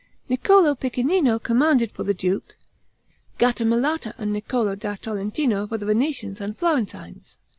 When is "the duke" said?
2.03-2.55